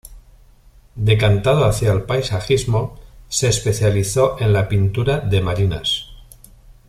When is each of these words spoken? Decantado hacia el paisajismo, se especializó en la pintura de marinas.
Decantado 0.95 1.63
hacia 1.65 1.91
el 1.91 2.01
paisajismo, 2.05 2.97
se 3.29 3.49
especializó 3.49 4.35
en 4.39 4.51
la 4.51 4.67
pintura 4.67 5.19
de 5.19 5.41
marinas. 5.41 6.07